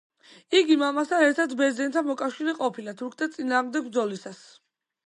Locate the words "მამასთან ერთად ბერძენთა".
0.83-2.03